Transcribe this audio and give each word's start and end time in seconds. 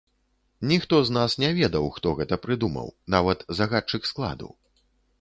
Ніхто 0.71 1.01
з 1.07 1.15
нас 1.17 1.35
не 1.43 1.51
ведаў, 1.59 1.85
хто 1.99 2.15
гэта 2.21 2.41
прыдумаў, 2.49 2.93
нават 3.19 3.49
загадчык 3.63 4.01
складу. 4.15 4.55